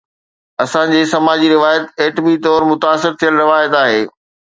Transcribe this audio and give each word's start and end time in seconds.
اسان 0.63 0.93
جي 0.93 1.01
سماجي 1.11 1.51
روايت 1.51 2.01
ايٽمي 2.05 2.33
طور 2.47 2.65
متاثر 2.71 3.13
ٿيل 3.25 3.37
روايت 3.43 3.77
آهي. 3.83 4.01